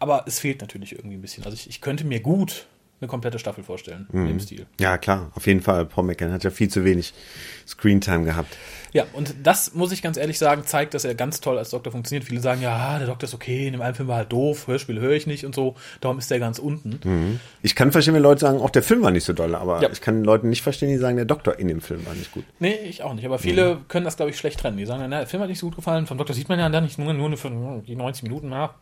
Aber 0.00 0.24
es 0.26 0.40
fehlt 0.40 0.60
natürlich 0.62 0.92
irgendwie 0.96 1.16
ein 1.16 1.22
bisschen. 1.22 1.44
Also 1.44 1.54
ich, 1.54 1.68
ich 1.70 1.80
könnte 1.80 2.04
mir 2.04 2.18
gut 2.18 2.66
eine 3.02 3.08
komplette 3.08 3.38
Staffel 3.38 3.64
vorstellen 3.64 4.06
in 4.12 4.26
dem 4.26 4.40
Stil. 4.40 4.66
Ja, 4.80 4.96
klar, 4.96 5.30
auf 5.34 5.46
jeden 5.46 5.60
Fall. 5.60 5.84
Paul 5.84 6.04
McCann 6.04 6.32
hat 6.32 6.44
ja 6.44 6.50
viel 6.50 6.68
zu 6.68 6.84
wenig 6.84 7.12
Screentime 7.66 8.24
gehabt. 8.24 8.56
Ja, 8.92 9.06
und 9.14 9.34
das 9.42 9.72
muss 9.74 9.90
ich 9.90 10.02
ganz 10.02 10.18
ehrlich 10.18 10.38
sagen, 10.38 10.64
zeigt, 10.66 10.92
dass 10.92 11.04
er 11.04 11.14
ganz 11.14 11.40
toll 11.40 11.56
als 11.56 11.70
Doktor 11.70 11.92
funktioniert. 11.92 12.24
Viele 12.24 12.40
sagen, 12.40 12.60
ja, 12.60 12.98
der 12.98 13.06
Doktor 13.08 13.24
ist 13.24 13.34
okay, 13.34 13.66
in 13.66 13.72
dem 13.72 13.80
einen 13.80 13.94
Film 13.94 14.06
war 14.08 14.16
halt 14.18 14.30
doof, 14.30 14.66
Hörspiel 14.66 15.00
höre 15.00 15.12
ich 15.12 15.26
nicht 15.26 15.46
und 15.46 15.54
so, 15.54 15.76
darum 16.00 16.18
ist 16.18 16.30
der 16.30 16.38
ganz 16.38 16.58
unten. 16.58 17.40
Ich 17.62 17.74
kann 17.74 17.90
verstehen, 17.90 18.14
wenn 18.14 18.22
Leute 18.22 18.40
sagen, 18.42 18.60
auch 18.60 18.70
der 18.70 18.82
Film 18.82 19.02
war 19.02 19.10
nicht 19.10 19.24
so 19.24 19.32
doll, 19.32 19.54
aber 19.54 19.80
Ja. 19.82 19.88
ich 19.90 20.02
kann 20.02 20.22
Leuten 20.24 20.50
nicht 20.50 20.62
verstehen, 20.62 20.90
die 20.90 20.98
sagen, 20.98 21.16
der 21.16 21.24
Doktor 21.24 21.58
in 21.58 21.68
dem 21.68 21.80
Film 21.80 22.04
war 22.06 22.14
nicht 22.14 22.32
gut. 22.32 22.44
Nee, 22.58 22.74
ich 22.84 23.02
auch 23.02 23.14
nicht, 23.14 23.24
aber 23.24 23.38
viele 23.38 23.78
können 23.88 24.04
das, 24.04 24.16
glaube 24.16 24.30
ich, 24.30 24.38
schlecht 24.38 24.60
trennen. 24.60 24.76
Die 24.76 24.84
sagen, 24.84 25.02
na, 25.08 25.18
der 25.18 25.26
Film 25.26 25.42
hat 25.42 25.48
nicht 25.48 25.58
so 25.58 25.66
gut 25.66 25.76
gefallen, 25.76 26.06
vom 26.06 26.18
Doktor 26.18 26.34
sieht 26.34 26.50
man 26.50 26.58
ja 26.58 26.68
dann 26.68 26.84
nicht 26.84 26.98
nur, 26.98 27.14
nur 27.14 27.36
für 27.36 27.50
die 27.86 27.96
90 27.96 28.24
Minuten 28.24 28.50
nach. 28.50 28.74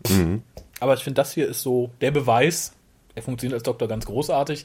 Aber 0.81 0.95
ich 0.95 1.05
finde, 1.05 1.21
das 1.21 1.33
hier 1.33 1.47
ist 1.47 1.63
so 1.63 1.91
der 2.01 2.11
Beweis, 2.11 2.73
er 3.15 3.23
funktioniert 3.23 3.55
als 3.55 3.63
Doktor 3.63 3.89
ganz 3.89 4.07
großartig. 4.07 4.65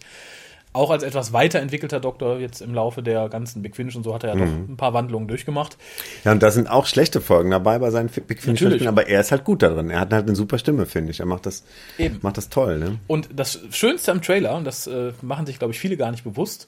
Auch 0.74 0.90
als 0.90 1.04
etwas 1.04 1.32
weiterentwickelter 1.32 2.02
Doktor 2.02 2.38
jetzt 2.40 2.62
im 2.62 2.74
Laufe 2.74 3.02
der 3.02 3.30
ganzen 3.30 3.62
Big 3.62 3.78
Finish 3.78 3.96
und 3.96 4.04
so 4.04 4.14
hat 4.14 4.26
er 4.26 4.36
ja 4.36 4.46
doch 4.46 4.52
ein 4.52 4.76
paar 4.76 4.94
Wandlungen 4.94 5.26
durchgemacht. 5.30 5.78
Ja, 6.26 6.34
und 6.34 6.44
da 6.44 6.52
sind 6.52 6.70
auch 6.70 6.86
schlechte 6.86 7.22
Folgen 7.22 7.52
dabei 7.52 7.80
bei 7.80 7.92
seinen 7.92 8.10
Big 8.10 8.42
Finish 8.42 8.86
aber 8.86 9.08
er 9.08 9.22
ist 9.22 9.32
halt 9.32 9.46
gut 9.46 9.62
da 9.64 9.70
drin. 9.70 9.90
Er 9.90 10.02
hat 10.02 10.12
halt 10.12 10.28
eine 10.28 10.36
super 10.36 10.58
Stimme, 10.58 10.86
finde 10.86 11.12
ich. 11.12 11.22
Er 11.22 11.28
macht 11.28 11.46
das, 11.46 11.64
Eben. 11.98 12.20
macht 12.22 12.36
das 12.36 12.50
toll, 12.50 12.78
ne? 12.78 13.00
Und 13.08 13.30
das 13.34 13.62
Schönste 13.72 14.12
am 14.12 14.22
Trailer, 14.22 14.58
und 14.58 14.66
das 14.66 14.86
äh, 14.86 15.14
machen 15.22 15.46
sich, 15.46 15.60
glaube 15.60 15.74
ich, 15.74 15.80
viele 15.80 15.96
gar 15.96 16.12
nicht 16.12 16.26
bewusst, 16.26 16.68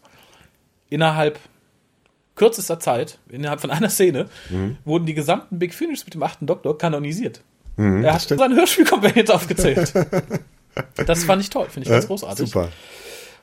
innerhalb 0.90 1.38
kürzester 2.36 2.80
Zeit, 2.80 3.20
innerhalb 3.28 3.60
von 3.60 3.72
einer 3.72 3.90
Szene, 3.90 4.28
wurden 4.86 5.06
die 5.06 5.16
gesamten 5.16 5.60
Big 5.60 5.74
Finish 5.74 6.06
mit 6.06 6.14
dem 6.14 6.24
achten 6.24 6.46
Doktor 6.46 6.78
kanonisiert. 6.78 7.42
er 7.76 8.14
hat 8.14 8.22
stimmt. 8.22 8.40
seine 8.40 8.56
Hörspiel-Companions 8.56 9.30
aufgezählt. 9.32 9.94
das 11.06 11.24
fand 11.24 11.42
ich 11.42 11.50
toll, 11.50 11.68
finde 11.70 11.88
ich 11.88 11.92
ganz 11.92 12.04
Ja, 12.06 12.08
großartig. 12.08 12.50
Super. 12.50 12.70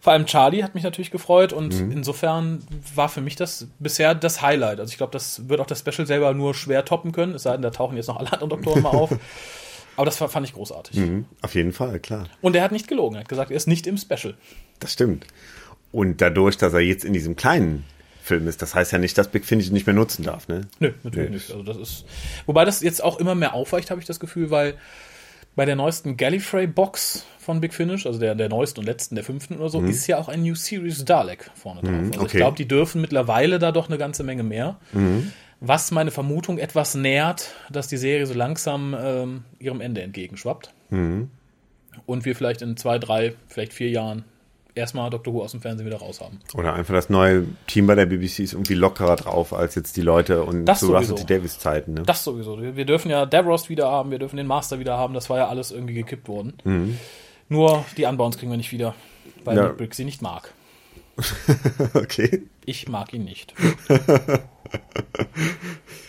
Vor 0.01 0.13
allem 0.13 0.27
Charlie 0.27 0.63
hat 0.63 0.75
mich 0.75 0.85
natürlich 0.85 1.11
gefreut 1.11 1.53
und 1.55 1.81
Mhm. 1.81 1.91
insofern 1.93 2.63
war 2.95 3.09
für 3.09 3.23
mich 3.23 3.37
das 3.37 3.69
bisher 3.79 4.15
das 4.15 4.43
Highlight. 4.43 4.79
Also 4.81 4.91
ich 4.91 4.99
glaube, 4.99 5.13
das 5.13 5.49
wird 5.49 5.61
auch 5.61 5.67
das 5.67 5.79
Special 5.79 6.07
selber 6.07 6.35
nur 6.35 6.55
schwer 6.55 6.85
toppen 6.85 7.13
können, 7.13 7.35
es 7.35 7.45
sei 7.45 7.53
denn, 7.53 7.63
da 7.63 7.71
tauchen 7.71 7.97
jetzt 7.97 8.09
noch 8.09 8.17
alle 8.19 8.31
anderen 8.33 8.51
Doktoren 8.51 8.83
mal 8.83 8.91
auf. 8.91 9.11
Aber 9.97 10.05
das 10.07 10.17
fand 10.17 10.45
ich 10.47 10.53
großartig. 10.55 10.97
Mhm, 10.97 11.25
Auf 11.41 11.55
jeden 11.55 11.73
Fall, 11.73 12.01
klar. 12.01 12.27
Und 12.43 12.57
er 12.57 12.63
hat 12.63 12.73
nicht 12.73 12.89
gelogen, 12.89 13.15
er 13.17 13.21
hat 13.21 13.29
gesagt, 13.29 13.51
er 13.53 13.57
ist 13.57 13.69
nicht 13.69 13.87
im 13.87 13.97
Special. 13.97 14.35
Das 14.81 14.93
stimmt. 14.93 15.25
Und 15.93 16.21
dadurch, 16.21 16.57
dass 16.59 16.73
er 16.75 16.81
jetzt 16.81 17.05
in 17.05 17.13
diesem 17.13 17.37
kleinen 17.37 17.85
Film 18.21 18.49
ist, 18.49 18.61
das 18.61 18.75
heißt 18.75 18.91
ja 18.91 18.99
nicht, 18.99 19.17
dass 19.17 19.29
Big 19.29 19.45
Finish 19.45 19.69
ihn 19.69 19.73
nicht 19.73 19.87
mehr 19.87 19.95
nutzen 19.95 20.25
darf, 20.25 20.49
ne? 20.49 20.63
Nö, 20.81 20.93
natürlich 21.05 21.29
Nee. 21.31 21.35
nicht. 21.37 21.51
Also 21.53 21.63
das 21.63 21.77
ist, 21.77 22.05
wobei 22.47 22.65
das 22.65 22.83
jetzt 22.83 23.05
auch 23.05 23.21
immer 23.21 23.35
mehr 23.37 23.55
aufweicht, 23.55 23.91
habe 23.91 24.01
ich 24.01 24.07
das 24.07 24.19
Gefühl, 24.19 24.51
weil 24.51 24.75
bei 25.57 25.65
der 25.65 25.77
neuesten 25.77 26.17
Gallifrey-Box 26.17 27.25
von 27.39 27.61
Big 27.61 27.75
Finish, 27.75 28.07
also 28.07 28.19
der, 28.19 28.35
der 28.35 28.49
neuesten 28.49 28.81
und 28.81 28.87
letzten, 28.87 29.15
der 29.15 29.25
fünften 29.25 29.57
oder 29.57 29.69
so, 29.69 29.81
ist 29.83 30.07
ja 30.07 30.19
auch 30.19 30.29
ein 30.29 30.43
New 30.43 30.55
Series 30.55 31.05
Dalek 31.05 31.51
vorne 31.55 31.83
drauf. 31.83 31.93
Also 31.93 32.11
ich 32.13 32.19
okay. 32.21 32.37
glaube, 32.39 32.57
die 32.57 32.67
dürfen 32.67 33.01
mittlerweile 33.01 33.59
da 33.59 33.71
doch 33.71 33.89
eine 33.89 33.99
ganze 33.99 34.25
Menge 34.25 34.43
mehr. 34.43 34.79
Was 35.61 35.91
meine 35.91 36.11
Vermutung 36.11 36.59
etwas 36.59 36.95
nährt, 36.95 37.55
dass 37.71 37.87
die 37.89 37.97
Serie 37.97 38.27
so 38.27 38.35
langsam 38.35 38.97
ähm, 38.99 39.45
ihrem 39.59 39.81
Ende 39.81 40.03
entgegenschwappt. 40.03 40.73
Und 42.07 42.25
wir 42.25 42.35
vielleicht 42.35 42.63
in 42.63 42.77
zwei, 42.77 42.99
drei, 42.99 43.35
vielleicht 43.47 43.73
vier 43.73 43.91
Jahren 43.91 44.25
erstmal 44.75 45.11
Doctor 45.11 45.33
Who 45.35 45.43
aus 45.43 45.53
dem 45.53 45.61
Fernsehen 45.61 45.87
wieder 45.87 45.99
raus 45.99 46.21
haben. 46.21 46.41
Oder 46.55 46.75
einfach 46.75 46.95
das 46.95 47.09
neue 47.11 47.45
Team 47.67 47.87
bei 47.87 47.95
der 47.95 48.07
BBC 48.07 48.41
ist 48.41 48.53
irgendwie 48.55 48.75
lockerer 48.75 49.17
drauf 49.17 49.53
als 49.53 49.75
jetzt 49.75 49.97
die 49.97 50.03
Leute 50.03 50.43
und 50.43 50.65
Das 50.67 50.81
zu 50.81 50.87
sowieso. 50.87 51.13
Russell 51.13 51.27
T. 51.27 51.35
Davis 51.35 51.59
Zeiten, 51.59 51.95
ne? 51.95 52.03
Das 52.03 52.25
sowieso. 52.25 52.61
Wir 52.61 52.85
dürfen 52.85 53.11
ja 53.11 53.27
Davros 53.27 53.69
wieder 53.69 53.91
haben, 53.91 54.11
wir 54.11 54.19
dürfen 54.19 54.37
den 54.37 54.47
Master 54.47 54.79
wieder 54.79 54.99
haben. 54.99 55.15
Das 55.15 55.31
war 55.31 55.39
ja 55.39 55.49
alles 55.49 55.71
irgendwie 55.71 55.95
gekippt 55.95 56.29
worden. 56.29 56.99
Nur 57.49 57.85
die 57.97 58.05
Unbounds 58.05 58.39
kriegen 58.39 58.51
wir 58.51 58.57
nicht 58.57 58.73
wieder, 58.73 58.95
weil 59.45 59.57
Ja. 59.57 59.69
Nick 59.69 59.77
Brick 59.77 59.95
sie 59.95 60.05
nicht 60.05 60.23
mag. 60.23 60.53
okay. 61.95 62.43
Ich 62.67 62.89
mag 62.89 63.13
ihn 63.13 63.25
nicht. 63.25 63.55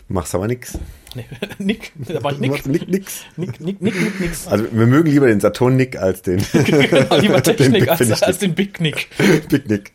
Machst 0.08 0.36
aber 0.36 0.48
nix. 0.48 0.78
Nee, 1.16 1.26
Nick, 1.60 1.94
da 1.96 2.22
war 2.22 2.34
ich 2.34 2.40
Nick. 2.40 2.66
Nick, 2.68 2.88
nix. 2.90 3.24
Nick, 3.38 3.60
Nick, 3.62 3.82
Nick, 3.82 3.96
Nick, 4.02 4.20
nix. 4.20 4.48
Also 4.48 4.66
wir 4.70 4.86
mögen 4.86 5.10
lieber 5.10 5.28
den 5.28 5.40
Saturn 5.40 5.78
Nick 5.78 5.98
als 5.98 6.22
den 6.22 6.46
Genau, 6.54 7.16
lieber 7.18 7.42
Technik 7.42 7.88
als, 7.88 8.00
Finish 8.00 8.22
als 8.22 8.40
den 8.40 8.54
Big 8.54 8.82
Nick. 8.82 9.08
Big 9.50 9.70
Nick. 9.70 9.94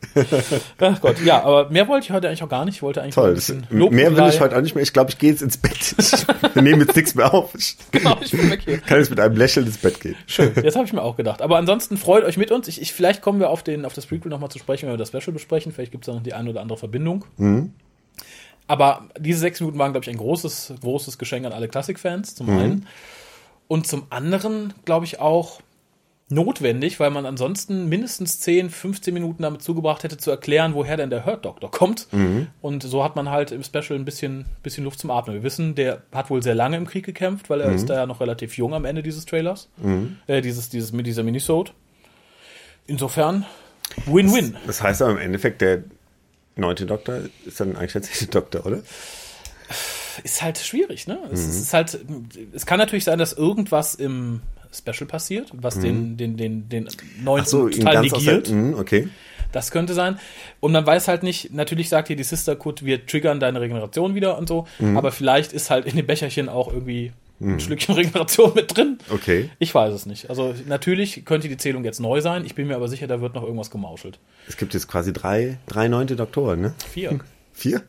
Ach 0.79 0.99
Gott, 0.99 1.21
ja, 1.23 1.43
aber 1.43 1.69
mehr 1.69 1.87
wollte 1.87 2.05
ich 2.05 2.11
heute 2.11 2.27
eigentlich 2.27 2.41
auch 2.43 2.49
gar 2.49 2.65
nicht. 2.65 2.75
Ich 2.77 2.81
wollte 2.81 3.01
eigentlich 3.01 3.15
Toll. 3.15 3.29
ein 3.29 3.35
Das, 3.35 3.49
mehr 3.91 4.15
will 4.15 4.27
ich 4.29 4.39
heute 4.41 4.57
auch 4.57 4.61
nicht 4.61 4.73
mehr. 4.73 4.83
Ich 4.83 4.93
glaube, 4.93 5.11
ich 5.11 5.17
gehe 5.19 5.29
jetzt 5.29 5.41
ins 5.43 5.57
Bett. 5.57 5.95
Wir 6.53 6.61
nehmen 6.61 6.81
jetzt 6.81 6.95
nichts 6.95 7.13
mehr 7.13 7.31
auf. 7.33 7.53
Ich 7.55 7.77
Genau, 7.91 8.17
ich 8.21 8.31
bin 8.31 8.49
weg 8.49 8.61
hier. 8.65 8.79
kann 8.79 8.97
jetzt 8.97 9.11
mit 9.11 9.19
einem 9.19 9.35
Lächeln 9.35 9.67
ins 9.67 9.77
Bett 9.77 9.99
gehen. 10.01 10.15
Schön, 10.25 10.51
jetzt 10.63 10.75
habe 10.75 10.85
ich 10.85 10.93
mir 10.93 11.03
auch 11.03 11.17
gedacht. 11.17 11.41
Aber 11.41 11.57
ansonsten 11.57 11.97
freut 11.97 12.23
euch 12.23 12.37
mit 12.37 12.51
uns. 12.51 12.67
Ich, 12.67 12.81
ich, 12.81 12.93
vielleicht 12.93 13.21
kommen 13.21 13.39
wir 13.39 13.49
auf, 13.49 13.61
den, 13.63 13.85
auf 13.85 13.93
das 13.93 14.07
Prequel 14.07 14.29
nochmal 14.31 14.49
zu 14.49 14.57
sprechen, 14.57 14.87
wenn 14.87 14.93
wir 14.93 14.97
das 14.97 15.09
Special 15.09 15.31
besprechen. 15.33 15.71
Vielleicht 15.71 15.91
gibt 15.91 16.03
es 16.03 16.07
da 16.07 16.13
noch 16.13 16.23
die 16.23 16.33
eine 16.33 16.49
oder 16.51 16.61
andere 16.61 16.77
Verbindung. 16.77 17.25
Aber 18.67 19.09
diese 19.19 19.39
sechs 19.39 19.59
Minuten 19.59 19.79
waren, 19.79 19.91
glaube 19.91 20.05
ich, 20.05 20.09
ein 20.09 20.17
großes, 20.17 20.75
großes 20.81 21.17
Geschenk 21.17 21.45
an 21.45 21.51
alle 21.51 21.67
Klassikfans, 21.67 22.35
zum 22.35 22.47
einen. 22.59 22.87
Und 23.67 23.87
zum 23.87 24.03
anderen, 24.09 24.73
glaube 24.85 25.05
ich, 25.05 25.19
auch 25.19 25.61
notwendig, 26.29 26.97
weil 27.01 27.09
man 27.09 27.25
ansonsten 27.25 27.89
mindestens 27.89 28.39
10, 28.39 28.69
15 28.69 29.13
Minuten 29.13 29.43
damit 29.43 29.61
zugebracht 29.61 30.03
hätte, 30.03 30.15
zu 30.17 30.31
erklären, 30.31 30.73
woher 30.73 30.95
denn 30.95 31.09
der 31.09 31.25
Hurt 31.25 31.43
Doctor 31.43 31.69
kommt. 31.69 32.07
Und 32.61 32.83
so 32.83 33.03
hat 33.03 33.17
man 33.17 33.29
halt 33.29 33.51
im 33.51 33.63
Special 33.63 33.99
ein 33.99 34.05
bisschen, 34.05 34.45
bisschen 34.63 34.85
Luft 34.85 34.99
zum 34.99 35.11
Atmen. 35.11 35.35
Wir 35.35 35.43
wissen, 35.43 35.75
der 35.75 36.03
hat 36.13 36.29
wohl 36.29 36.41
sehr 36.41 36.55
lange 36.55 36.77
im 36.77 36.87
Krieg 36.87 37.05
gekämpft, 37.05 37.49
weil 37.49 37.59
er 37.59 37.67
ist 37.75 37.89
da 37.89 37.95
ja 37.95 38.05
noch 38.05 38.21
relativ 38.21 38.57
jung 38.57 38.73
am 38.73 38.85
Ende 38.85 39.03
dieses 39.03 39.25
Trailers, 39.25 39.67
äh, 40.27 40.41
dieses, 40.41 40.69
dieses, 40.69 40.93
mit 40.93 41.05
dieser 41.05 41.23
Minisode. 41.23 41.71
Insofern, 42.87 43.45
Win-Win. 44.05 44.55
Das 44.65 44.81
heißt 44.81 45.01
aber 45.01 45.11
im 45.11 45.17
Endeffekt, 45.17 45.59
der 45.61 45.83
neunte 46.61 46.85
Doktor 46.85 47.19
ist 47.45 47.59
dann 47.59 47.75
eigentlich 47.75 47.91
der 47.93 48.01
zehnte 48.03 48.27
Doktor, 48.27 48.65
oder? 48.65 48.81
ist 50.23 50.41
halt 50.41 50.57
schwierig, 50.57 51.07
ne? 51.07 51.19
Es 51.31 51.45
ist 51.47 51.73
halt, 51.73 51.97
es 52.53 52.65
kann 52.65 52.77
natürlich 52.79 53.05
sein, 53.05 53.17
dass 53.19 53.33
irgendwas 53.33 53.95
im 53.95 54.41
Special 54.73 55.07
passiert, 55.07 55.49
was 55.53 55.79
den, 55.79 56.17
den, 56.17 56.37
den, 56.37 56.69
den 56.69 56.87
neuen 57.23 57.45
So, 57.45 57.65
ganz 57.65 58.13
aus 58.13 58.23
der, 58.23 58.35
negiert. 58.37 58.49
Mhm, 58.49 58.73
okay. 58.75 59.09
Das 59.51 59.71
könnte 59.71 59.93
sein. 59.93 60.17
Und 60.61 60.71
man 60.71 60.85
weiß 60.85 61.07
halt 61.09 61.23
nicht, 61.23 61.53
natürlich 61.53 61.89
sagt 61.89 62.07
hier 62.07 62.15
die 62.15 62.23
Sister 62.23 62.55
Code, 62.55 62.85
wir 62.85 63.05
triggern 63.05 63.39
deine 63.41 63.59
Regeneration 63.59 64.15
wieder 64.15 64.37
und 64.37 64.47
so, 64.47 64.65
Mhm. 64.79 64.97
aber 64.97 65.11
vielleicht 65.11 65.51
ist 65.51 65.69
halt 65.69 65.85
in 65.85 65.95
dem 65.97 66.07
Becherchen 66.07 66.47
auch 66.47 66.71
irgendwie 66.71 67.11
ein 67.41 67.59
Schlückchen 67.59 67.95
Regeneration 67.95 68.53
mit 68.55 68.75
drin. 68.75 68.99
Okay. 69.09 69.49
Ich 69.59 69.73
weiß 69.75 69.93
es 69.93 70.05
nicht. 70.05 70.29
Also 70.29 70.53
natürlich 70.67 71.25
könnte 71.25 71.47
die 71.49 71.57
Zählung 71.57 71.83
jetzt 71.83 71.99
neu 71.99 72.21
sein. 72.21 72.45
Ich 72.45 72.55
bin 72.55 72.67
mir 72.67 72.75
aber 72.75 72.87
sicher, 72.87 73.07
da 73.07 73.19
wird 73.21 73.33
noch 73.35 73.43
irgendwas 73.43 73.71
gemauschelt. 73.71 74.19
Es 74.47 74.57
gibt 74.57 74.73
jetzt 74.73 74.87
quasi 74.87 75.11
drei, 75.13 75.57
drei 75.67 75.87
neunte 75.87 76.15
Doktoren, 76.15 76.61
ne? 76.61 76.73
Vier. 76.89 77.19
Vier? 77.53 77.81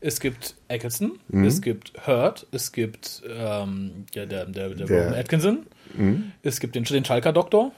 Es 0.00 0.20
gibt 0.20 0.54
Eccleston, 0.68 1.12
Mhm. 1.28 1.44
es 1.44 1.62
gibt 1.62 1.92
Hurt, 2.06 2.46
es 2.52 2.72
gibt 2.72 3.22
ähm, 3.26 4.04
der, 4.14 4.26
der, 4.26 4.44
der, 4.46 4.68
der, 4.70 4.86
Der- 4.86 5.02
Rowan 5.06 5.14
Atkinson, 5.18 5.66
Mhm. 5.96 6.32
es 6.42 6.60
gibt 6.60 6.74
den, 6.74 6.84
den 6.84 7.04
Schalker-Doktor. 7.04 7.72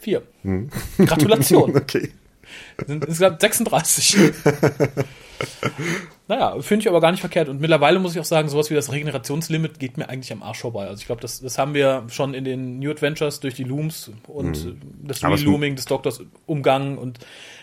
Vier. 0.00 0.22
Gratulation. 0.98 1.74
Okay. 1.76 2.10
Sind 2.86 3.04
insgesamt 3.04 3.40
36. 3.40 4.16
naja, 6.28 6.60
finde 6.60 6.82
ich 6.82 6.88
aber 6.88 7.00
gar 7.00 7.10
nicht 7.10 7.20
verkehrt. 7.20 7.48
Und 7.48 7.60
mittlerweile 7.60 7.98
muss 7.98 8.14
ich 8.14 8.20
auch 8.20 8.24
sagen, 8.24 8.48
sowas 8.48 8.70
wie 8.70 8.74
das 8.74 8.92
Regenerationslimit 8.92 9.78
geht 9.78 9.96
mir 9.96 10.08
eigentlich 10.08 10.32
am 10.32 10.42
Arsch 10.42 10.60
vorbei. 10.60 10.86
Also 10.86 11.00
ich 11.00 11.06
glaube, 11.06 11.20
das, 11.20 11.40
das 11.40 11.58
haben 11.58 11.74
wir 11.74 12.04
schon 12.08 12.34
in 12.34 12.44
den 12.44 12.78
New 12.78 12.90
Adventures 12.90 13.40
durch 13.40 13.54
die 13.54 13.64
Looms 13.64 14.10
und 14.28 14.56
äh, 14.56 14.74
das 15.02 15.22
Relooming 15.24 15.76
des 15.76 15.86
Doktors 15.86 16.22
umgangen. 16.46 16.98
Und 16.98 17.18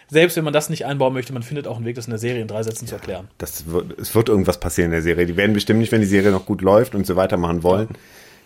selbst 0.10 0.38
wenn 0.38 0.44
man 0.44 0.54
das 0.54 0.70
nicht 0.70 0.86
einbauen 0.86 1.14
möchte, 1.14 1.34
man 1.34 1.44
findet 1.44 1.68
auch 1.68 1.78
einen 1.78 1.86
Weg, 1.86 1.96
das 1.96 2.06
in 2.06 2.12
der 2.12 2.20
Serie 2.20 2.42
in 2.42 2.48
drei 2.48 2.64
Sätzen 2.64 2.88
zu 2.88 2.96
erklären. 2.96 3.28
Das 3.38 3.68
wird, 3.68 4.00
es 4.00 4.14
wird 4.16 4.30
irgendwas 4.30 4.60
passieren 4.60 4.88
in 4.88 4.94
der 4.94 5.02
Serie. 5.04 5.26
Die 5.26 5.38
werden 5.38 5.54
bestimmt 5.54 5.80
nicht, 5.80 5.92
wenn 5.92 6.02
die 6.02 6.08
Serie 6.08 6.32
noch 6.32 6.46
gut 6.46 6.62
läuft 6.62 6.96
und 6.96 7.06
sie 7.06 7.16
weitermachen 7.16 7.64
wollen, 7.64 7.90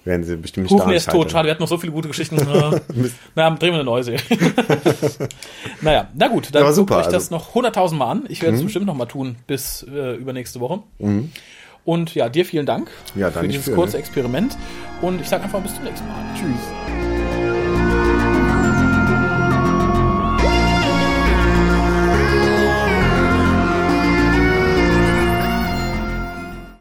werden 0.06 0.24
sie 0.24 0.36
bestimmt 0.36 0.70
nicht 0.70 0.80
daran 0.80 0.94
ist 0.94 1.10
tot. 1.10 1.32
Schade, 1.32 1.48
wir 1.48 1.52
hatten 1.52 1.64
noch 1.64 1.70
so 1.70 1.78
viele 1.78 1.94
gute 1.94 2.08
Geschichten. 2.08 2.36
Na, 3.36 3.50
drehen 3.52 3.72
wir 3.72 3.74
eine 3.76 3.84
neue 3.84 4.04
Serie. 4.04 4.20
naja, 5.82 6.10
na 6.14 6.28
gut, 6.28 6.50
dann 6.52 6.64
Ja, 6.64 6.74
super, 6.74 6.98
euch 6.98 7.06
das 7.06 7.32
also- 7.32 7.36
noch 7.36 7.56
100.000 7.56 7.96
Mal 7.96 8.12
an. 8.12 8.24
Ich 8.30 8.42
werde 8.42 8.58
es 8.58 8.64
bestimmt 8.64 8.86
noch 8.86 8.96
mal 8.96 9.06
tun 9.06 9.38
bis 9.48 9.84
äh, 9.84 10.16
übernächste 10.16 10.60
Woche. 10.60 10.80
Und 11.86 12.16
ja, 12.16 12.30
dir 12.30 12.46
vielen 12.46 12.66
Dank 12.66 12.90
Ja, 13.16 13.30
für 13.32 13.48
dieses 13.48 13.66
für, 13.66 13.74
kurze 13.76 13.94
ne? 13.98 14.00
Experiment. 14.00 14.58
Und 15.02 15.20
ich 15.22 15.28
sage 15.28 15.44
einfach 15.44 15.62
bis 15.62 15.76
zum 15.76 15.84
nächsten 15.84 16.08
Mal. 16.08 16.24
Tschüss. 16.36 16.83